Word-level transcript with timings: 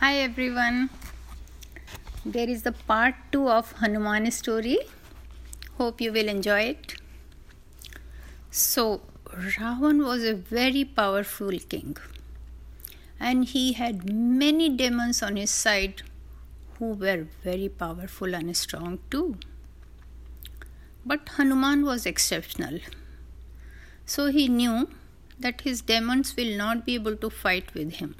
Hi 0.00 0.18
everyone. 0.18 0.90
There 2.24 2.48
is 2.48 2.62
the 2.62 2.70
part 2.70 3.16
2 3.32 3.48
of 3.48 3.72
Hanuman 3.78 4.30
story. 4.30 4.78
Hope 5.76 6.00
you 6.00 6.12
will 6.12 6.28
enjoy 6.28 6.60
it. 6.72 6.94
So, 8.52 9.00
Ravan 9.24 10.04
was 10.04 10.22
a 10.22 10.34
very 10.34 10.84
powerful 10.84 11.58
king 11.72 11.96
and 13.18 13.44
he 13.44 13.72
had 13.72 14.08
many 14.12 14.68
demons 14.68 15.20
on 15.20 15.34
his 15.34 15.50
side 15.50 16.02
who 16.78 16.92
were 16.92 17.26
very 17.42 17.68
powerful 17.68 18.36
and 18.36 18.56
strong 18.56 19.00
too. 19.10 19.36
But 21.04 21.28
Hanuman 21.30 21.84
was 21.84 22.06
exceptional. 22.06 22.78
So 24.06 24.26
he 24.26 24.46
knew 24.46 24.88
that 25.40 25.62
his 25.62 25.80
demons 25.80 26.36
will 26.36 26.56
not 26.56 26.86
be 26.86 26.94
able 26.94 27.16
to 27.16 27.30
fight 27.30 27.74
with 27.74 27.94
him. 27.94 28.14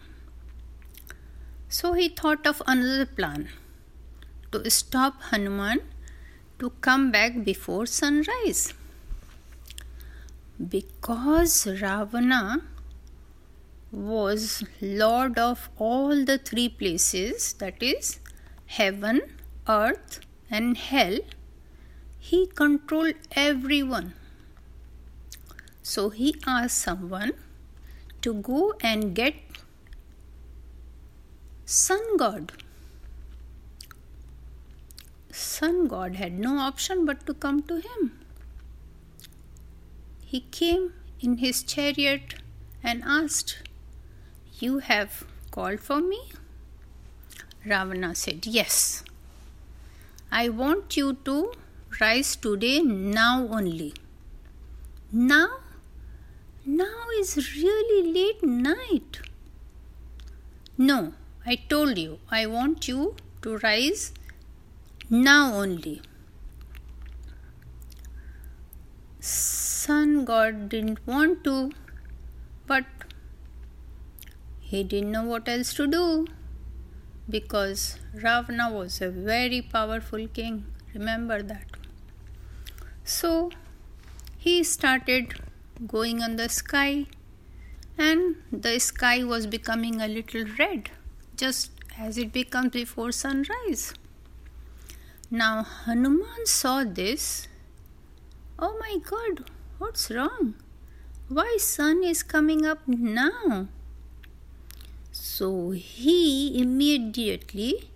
So 1.71 1.93
he 1.93 2.09
thought 2.09 2.47
of 2.47 2.63
another 2.67 3.05
plan 3.05 3.51
to 4.53 4.71
stop 4.71 5.21
Hanuman 5.31 5.81
to 6.59 6.71
come 6.81 7.11
back 7.11 7.45
before 7.45 7.85
sunrise. 7.85 8.73
Because 10.69 11.67
Ravana 11.67 12.63
was 13.93 14.65
lord 14.81 15.39
of 15.39 15.69
all 15.77 16.25
the 16.25 16.39
three 16.39 16.71
places 16.71 17.53
that 17.55 17.83
is, 17.83 18.19
heaven, 18.67 19.21
earth, 19.69 20.21
and 20.51 20.77
hell, 20.77 21.19
he 22.19 22.47
controlled 22.47 23.15
everyone. 23.33 24.15
So 25.83 26.09
he 26.09 26.35
asked 26.47 26.79
someone 26.79 27.33
to 28.23 28.35
go 28.35 28.75
and 28.81 29.15
get 29.15 29.35
sun 31.77 32.17
god. 32.17 32.53
Sun 35.31 35.87
god 35.87 36.15
had 36.17 36.39
no 36.39 36.57
option 36.67 37.05
but 37.05 37.27
to 37.27 37.35
come 37.35 37.61
to 37.65 37.77
him. 37.89 38.19
He 40.25 40.41
came 40.59 40.95
in 41.21 41.37
his 41.37 41.63
chariot 41.63 42.37
and 42.83 43.03
asked, 43.05 43.59
You 44.59 44.79
have 44.79 45.25
called 45.51 45.81
for 45.81 46.01
me? 46.01 46.23
Ravana 47.67 48.15
said, 48.15 48.47
Yes. 48.47 49.05
I 50.33 50.49
want 50.49 50.97
you 50.97 51.19
to 51.27 51.53
rise 52.01 52.35
today 52.35 52.81
now 52.81 53.47
only. 53.51 53.93
Now? 55.13 55.49
Now 56.65 57.07
is 57.21 57.37
really 57.63 58.13
late 58.13 58.43
night. 58.43 59.21
No, 60.79 61.13
I 61.51 61.55
told 61.55 61.97
you, 61.97 62.19
I 62.31 62.45
want 62.45 62.89
you 62.89 63.17
to 63.43 63.57
rise 63.59 64.13
now 65.09 65.55
only. 65.55 66.03
Sun 69.21 70.27
God 70.27 70.69
didn't 70.69 71.07
want 71.07 71.45
to, 71.45 71.71
but 72.67 72.85
he 74.61 74.83
didn't 74.85 75.11
know 75.11 75.23
what 75.25 75.49
else 75.49 75.73
to 75.79 75.87
do 75.87 76.27
because 77.31 77.99
Ravana 78.13 78.71
was 78.71 79.01
a 79.01 79.09
very 79.09 79.63
powerful 79.63 80.29
king. 80.29 80.67
Remember 80.93 81.43
that. 81.43 81.79
So 83.05 83.51
he 84.37 84.63
started 84.63 85.35
going 85.87 86.23
on 86.23 86.37
the 86.37 86.51
sky, 86.51 87.07
and 87.97 88.37
the 88.53 88.79
sky 88.79 89.25
was 89.25 89.47
becoming 89.47 90.03
a 90.03 90.09
little 90.09 90.45
red, 90.59 90.91
just 91.39 91.71
as 91.97 92.19
it 92.19 92.33
becomes 92.33 92.73
before 92.73 93.13
sunrise. 93.13 93.95
Now 95.31 95.63
Hanuman 95.63 96.45
saw 96.45 96.85
this. 96.85 97.49
Oh 98.59 98.77
my 98.81 98.97
god, 99.11 99.45
what's 99.79 100.11
wrong? 100.11 100.55
Why 101.29 101.57
sun 101.59 102.03
is 102.03 102.23
coming 102.23 102.67
up 102.67 102.87
now? 102.89 103.69
So 105.13 105.71
he 105.71 106.61
immediately 106.61 107.91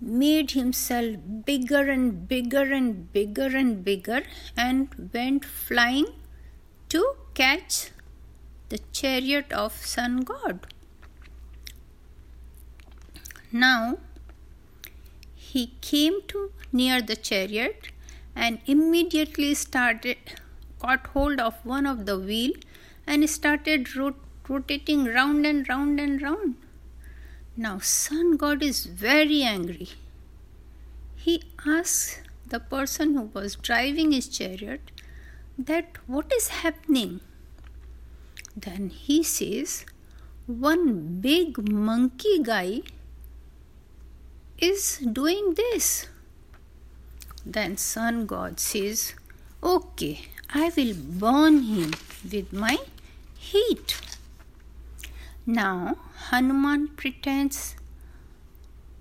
made 0.00 0.50
himself 0.50 1.16
bigger 1.44 1.90
and 1.90 2.28
bigger 2.28 2.72
and 2.72 3.12
bigger 3.12 3.50
and 3.56 3.84
bigger 3.84 4.22
and 4.56 5.10
went 5.12 5.44
flying 5.44 6.06
to 6.88 7.14
catch 7.34 7.90
the 8.68 8.78
chariot 8.92 9.52
of 9.52 9.72
sun 9.72 10.22
god. 10.22 10.73
Now 13.54 13.98
he 15.34 15.62
came 15.80 16.20
to 16.28 16.50
near 16.72 17.00
the 17.00 17.16
chariot 17.16 17.88
and 18.36 18.58
immediately 18.66 19.54
started 19.54 20.18
caught 20.80 21.06
hold 21.14 21.40
of 21.40 21.64
one 21.64 21.86
of 21.86 22.04
the 22.04 22.18
wheel 22.18 22.52
and 23.06 23.30
started 23.30 23.96
rot- 23.96 24.22
rotating 24.48 25.04
round 25.04 25.46
and 25.46 25.68
round 25.68 26.00
and 26.00 26.20
round 26.20 26.56
now, 27.56 27.78
sun 27.78 28.36
god 28.36 28.64
is 28.64 28.84
very 28.84 29.42
angry. 29.44 29.90
He 31.14 31.42
asks 31.64 32.18
the 32.48 32.58
person 32.58 33.14
who 33.14 33.30
was 33.32 33.54
driving 33.54 34.10
his 34.10 34.26
chariot 34.26 34.90
that 35.56 35.98
what 36.08 36.32
is 36.32 36.48
happening. 36.48 37.20
Then 38.56 38.88
he 38.88 39.22
says, 39.22 39.84
one 40.46 41.20
big 41.20 41.70
monkey 41.70 42.40
guy 42.42 42.82
is 44.64 44.98
doing 45.20 45.54
this. 45.54 46.06
Then 47.44 47.76
sun 47.76 48.26
god 48.26 48.60
says, 48.60 49.14
okay, 49.62 50.20
I 50.50 50.70
will 50.76 50.94
burn 50.94 51.62
him 51.62 51.92
with 52.32 52.52
my 52.52 52.78
heat. 53.36 53.96
Now 55.46 55.96
Hanuman 56.28 56.88
pretends, 56.96 57.76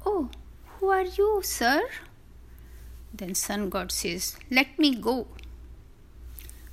Oh, 0.05 0.29
who 0.67 0.89
are 0.89 1.05
you, 1.05 1.41
sir? 1.43 1.81
Then 3.13 3.35
sun 3.35 3.69
god 3.69 3.91
says, 3.91 4.37
Let 4.51 4.77
me 4.77 4.95
go. 4.95 5.27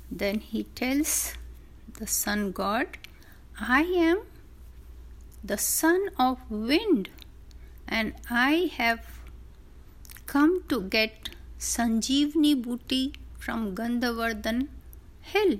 Then 0.09 0.39
he 0.39 0.63
tells 0.63 1.35
the 1.99 2.07
sun 2.07 2.51
god, 2.51 2.97
I 3.59 3.83
am 3.83 4.23
the 5.43 5.57
son 5.57 6.09
of 6.19 6.39
wind 6.49 7.09
and 7.97 8.13
I 8.29 8.71
have 8.77 9.05
come 10.25 10.63
to 10.69 10.81
get 10.95 11.29
Sanjeevani 11.59 12.53
booty 12.63 13.13
from 13.37 13.75
Gandhamardan 13.75 14.67
hill 15.31 15.59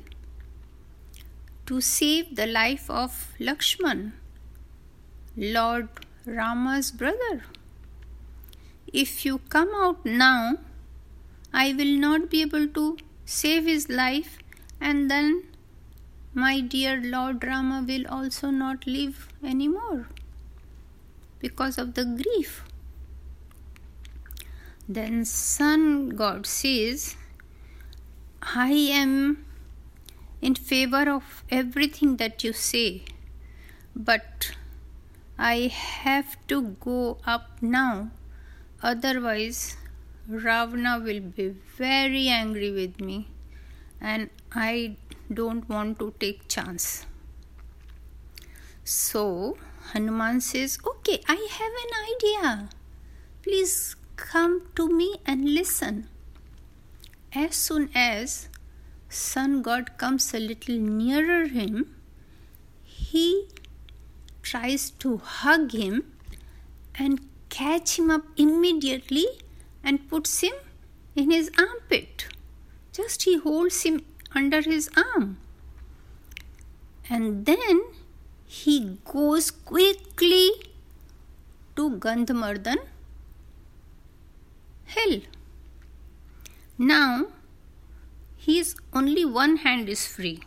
to 1.66 1.82
save 1.82 2.36
the 2.38 2.48
life 2.48 2.90
of 2.90 3.34
Lakshman, 3.40 4.14
Lord 5.36 5.90
Rama's 6.26 6.92
brother. 6.92 7.44
If 9.04 9.26
you 9.26 9.40
come 9.50 9.76
out 9.76 10.06
now, 10.06 10.58
I 11.54 11.74
will 11.74 11.96
not 12.08 12.30
be 12.30 12.42
able 12.42 12.68
to 12.80 12.98
save 13.26 13.66
his 13.66 13.90
life, 13.90 14.40
and 14.80 15.12
then 15.12 15.44
my 16.34 16.62
dear 16.62 17.00
Lord 17.04 17.44
Rama 17.44 17.84
will 17.86 18.08
also 18.08 18.50
not 18.50 18.88
live 18.88 19.28
anymore 19.44 20.08
because 21.42 21.78
of 21.78 21.96
the 21.96 22.06
grief. 22.06 22.64
Then 24.88 25.26
Sun 25.26 26.10
God 26.10 26.46
says, 26.46 27.16
I 28.42 28.72
am 28.72 29.46
in 30.42 30.56
favor 30.56 31.10
of 31.10 31.44
everything 31.50 32.18
that 32.18 32.44
you 32.44 32.54
say, 32.54 33.04
but 33.96 34.52
I 35.38 35.68
have 35.68 36.36
to 36.48 36.76
go 36.80 37.18
up 37.26 37.62
now, 37.62 38.12
otherwise, 38.82 39.78
Ravana 40.28 41.00
will 41.04 41.20
be 41.20 41.56
very 41.78 42.28
angry 42.28 42.72
with 42.72 43.00
me, 43.00 43.28
and 44.00 44.30
I 44.54 44.98
don't 45.34 45.68
want 45.70 46.00
to 46.00 46.14
take 46.20 46.48
chance. 46.48 47.06
So 48.84 49.58
Hanuman 49.92 50.42
says, 50.42 50.78
Okay, 50.86 51.22
I 51.28 51.48
have 51.58 51.74
an 51.84 51.92
idea. 52.14 52.70
Please 53.42 53.96
come 54.16 54.68
to 54.76 54.88
me 54.88 55.16
and 55.26 55.54
listen. 55.54 56.08
As 57.34 57.56
soon 57.56 57.90
as 57.96 58.50
sun 59.10 59.62
god 59.62 59.98
comes 59.98 60.34
a 60.34 60.40
little 60.40 60.78
nearer 60.78 61.48
him, 61.48 61.96
he 62.84 63.48
tries 64.42 64.92
to 64.92 65.18
hug 65.18 65.72
him 65.72 66.04
and 66.96 67.20
catch 67.50 67.98
him 67.98 68.10
up 68.10 68.24
immediately 68.38 69.28
and 69.84 70.08
puts 70.10 70.42
him 70.42 70.54
in 71.16 71.32
his 71.32 71.50
armpit. 71.58 72.28
Just 72.94 73.24
he 73.24 73.38
holds 73.38 73.84
him 73.84 74.02
under 74.34 74.62
his 74.62 74.90
arm. 74.96 75.38
And 77.10 77.46
then 77.46 77.82
he 78.60 78.98
goes 79.10 79.50
quickly 79.50 80.52
to 81.76 81.84
Gandhamardan 82.06 82.80
hill. 84.86 85.22
Now 86.78 87.28
his 88.36 88.76
only 88.94 89.24
one 89.24 89.58
hand 89.58 89.88
is 89.88 90.06
free. 90.06 90.42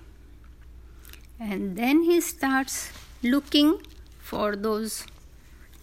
And 1.40 1.76
then 1.76 2.02
he 2.02 2.20
starts 2.20 2.92
looking 3.22 3.78
for 4.18 4.54
those 4.54 5.06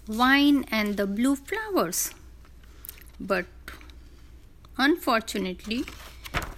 wine 0.07 0.63
and 0.71 0.97
the 0.97 1.07
blue 1.07 1.35
flowers. 1.35 2.13
But 3.19 3.45
unfortunately, 4.77 5.85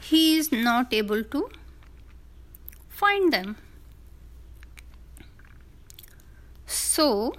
he 0.01 0.37
is 0.37 0.51
not 0.51 0.93
able 0.93 1.23
to 1.23 1.49
find 2.89 3.31
them. 3.31 3.55
So 6.93 7.33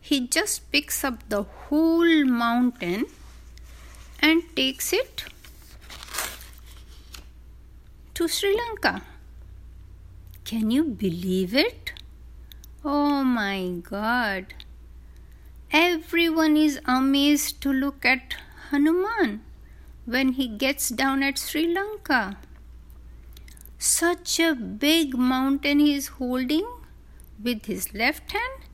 he 0.00 0.26
just 0.26 0.72
picks 0.72 1.04
up 1.04 1.28
the 1.28 1.42
whole 1.42 2.24
mountain 2.24 3.04
and 4.18 4.42
takes 4.56 4.94
it 4.94 5.24
to 8.14 8.26
Sri 8.26 8.56
Lanka. 8.56 9.02
Can 10.44 10.70
you 10.70 10.84
believe 10.84 11.54
it? 11.54 11.92
Oh 12.82 13.24
my 13.24 13.58
god. 13.88 14.54
Everyone 15.70 16.56
is 16.56 16.80
amazed 16.86 17.60
to 17.60 17.74
look 17.74 18.06
at 18.06 18.36
Hanuman 18.70 19.42
when 20.06 20.32
he 20.32 20.48
gets 20.48 20.88
down 20.88 21.22
at 21.22 21.36
Sri 21.36 21.66
Lanka. 21.74 22.38
Such 23.76 24.40
a 24.40 24.54
big 24.54 25.14
mountain 25.14 25.78
he 25.78 25.94
is 25.94 26.08
holding 26.22 26.66
with 27.42 27.66
his 27.66 27.92
left 27.94 28.32
hand, 28.32 28.64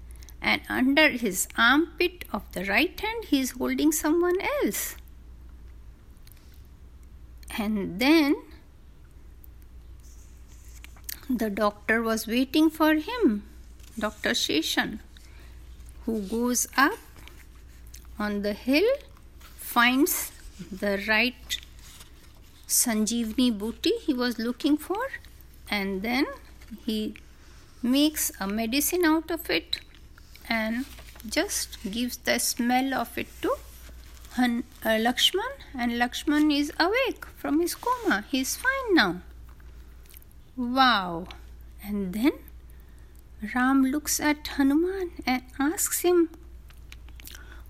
and 0.40 0.62
under 0.68 1.10
his 1.10 1.48
armpit 1.56 2.24
of 2.32 2.50
the 2.52 2.64
right 2.64 2.98
hand, 2.98 3.24
he 3.26 3.40
is 3.40 3.52
holding 3.52 3.92
someone 3.92 4.40
else. 4.40 4.96
And 7.58 8.00
then 8.00 8.36
the 11.28 11.50
doctor 11.50 12.02
was 12.02 12.26
waiting 12.26 12.70
for 12.70 12.94
him, 12.94 13.44
Dr. 13.98 14.30
Sheshan, 14.30 15.00
who 16.06 16.22
goes 16.22 16.66
up 16.76 16.98
on 18.18 18.42
the 18.42 18.52
hill, 18.52 18.88
finds 19.56 20.32
the 20.70 21.02
right 21.08 21.58
Sanjeevani 22.66 23.58
booty 23.58 23.92
he 24.02 24.14
was 24.14 24.38
looking 24.38 24.76
for, 24.76 25.08
and 25.70 26.02
then 26.02 26.26
he 26.86 27.14
makes 27.82 28.31
a 28.41 28.47
medicine 28.47 29.05
out 29.05 29.31
of 29.31 29.49
it 29.50 29.81
and 30.49 30.85
just 31.27 31.79
gives 31.91 32.17
the 32.19 32.38
smell 32.38 32.94
of 32.94 33.17
it 33.17 33.29
to 33.43 33.55
Han, 34.35 34.62
uh, 34.85 34.91
Lakshman, 34.91 35.53
and 35.75 35.93
Lakshman 35.93 36.56
is 36.56 36.73
awake 36.79 37.27
from 37.37 37.61
his 37.61 37.75
coma. 37.75 38.25
He 38.31 38.41
is 38.41 38.56
fine 38.56 38.94
now. 38.94 39.23
Wow! 40.56 41.27
And 41.82 42.12
then 42.12 42.32
Ram 43.55 43.82
looks 43.85 44.21
at 44.21 44.47
Hanuman 44.47 45.11
and 45.27 45.43
asks 45.59 46.00
him, 46.00 46.31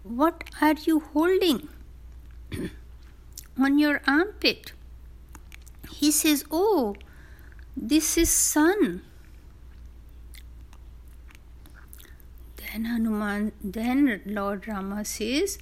What 0.03 0.45
are 0.61 0.75
you 0.75 1.01
holding 1.01 1.69
on 3.59 3.79
your 3.79 4.03
armpit? 4.07 4.73
He 5.91 6.11
says, 6.11 6.45
Oh, 6.51 6.95
this 7.75 8.19
is 8.19 8.31
sun. 8.31 9.03
Then 12.72 12.84
Hanuman, 12.84 13.52
then 13.64 14.20
Lord 14.25 14.69
Rama 14.69 15.05
says, 15.05 15.58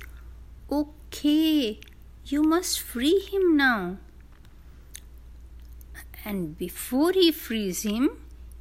Okay, 0.71 1.81
you 2.27 2.43
must 2.43 2.81
free 2.81 3.19
him 3.21 3.57
now. 3.57 3.97
And 6.25 6.59
before 6.59 7.13
he 7.13 7.33
frees 7.33 7.83
him, 7.83 8.11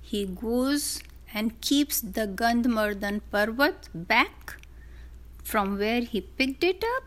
he 0.01 0.25
goes 0.25 1.01
and 1.33 1.59
keeps 1.59 1.99
the 1.99 2.25
Gandhamardan 2.25 3.21
Parvat 3.33 3.89
back 3.94 4.55
from 5.43 5.77
where 5.77 6.01
he 6.01 6.21
picked 6.21 6.63
it 6.63 6.83
up. 6.95 7.03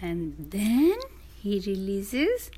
And 0.00 0.34
then 0.50 0.96
he 1.40 1.60
releases 1.60 2.50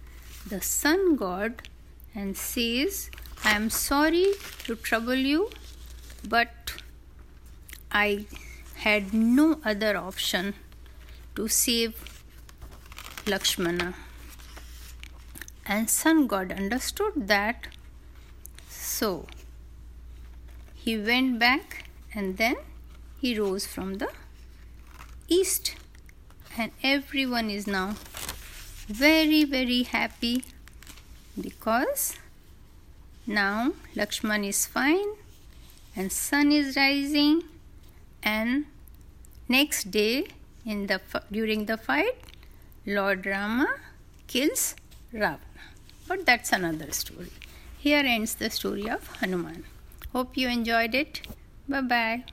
the 0.48 0.62
sun 0.62 1.16
god 1.16 1.68
and 2.14 2.34
says, 2.34 3.10
I 3.44 3.50
am 3.50 3.68
sorry 3.68 4.32
to 4.64 4.76
trouble 4.76 5.14
you, 5.14 5.50
but 6.26 6.63
I 7.96 8.26
had 8.74 9.14
no 9.14 9.60
other 9.64 9.96
option 9.96 10.54
to 11.36 11.46
save 11.46 11.94
Lakshmana. 13.24 13.94
And 15.64 15.88
Sun 15.88 16.26
God 16.26 16.50
understood 16.50 17.28
that. 17.28 17.68
So 18.68 19.26
he 20.74 20.98
went 20.98 21.38
back 21.38 21.88
and 22.12 22.36
then 22.36 22.56
he 23.20 23.38
rose 23.38 23.64
from 23.64 23.94
the 23.94 24.10
east. 25.28 25.76
And 26.58 26.72
everyone 26.82 27.48
is 27.48 27.68
now 27.68 27.94
very, 28.88 29.44
very 29.44 29.84
happy 29.84 30.44
because 31.40 32.16
now 33.24 33.72
Lakshman 33.94 34.46
is 34.46 34.66
fine 34.66 35.14
and 35.96 36.12
sun 36.12 36.52
is 36.52 36.76
rising 36.76 37.42
and 38.24 38.64
next 39.48 39.90
day 39.90 40.26
in 40.64 40.86
the 40.86 41.00
during 41.30 41.66
the 41.66 41.76
fight 41.76 42.16
lord 42.86 43.26
rama 43.26 43.68
kills 44.26 44.74
ravana. 45.12 45.38
But 46.06 46.26
that's 46.26 46.52
another 46.52 46.90
story. 46.92 47.30
Here 47.78 48.02
ends 48.04 48.34
the 48.34 48.50
story 48.50 48.88
of 48.90 49.06
hanuman. 49.20 49.64
Hope 50.12 50.36
you 50.36 50.48
enjoyed 50.48 50.94
it. 50.94 51.22
Bye 51.68 51.80
bye 51.80 52.24